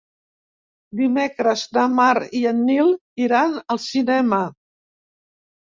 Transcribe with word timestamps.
Dimecres 1.01 1.65
na 1.77 1.83
Mar 1.99 2.15
i 2.41 2.43
en 2.53 2.65
Nil 2.71 2.91
iran 3.29 3.55
al 3.77 3.85
cinema. 3.87 4.43